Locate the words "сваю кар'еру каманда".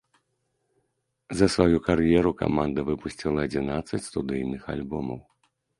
1.55-2.87